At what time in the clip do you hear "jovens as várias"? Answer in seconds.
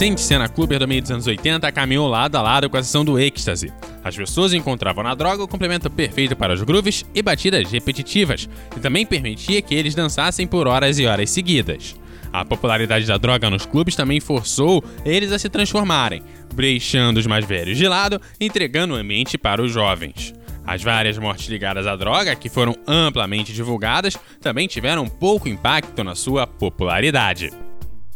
19.70-21.18